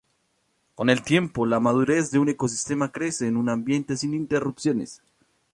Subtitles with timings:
[0.73, 5.03] Con el tiempo, la madurez de un ecosistema crece en un ambiente sin interrupciones.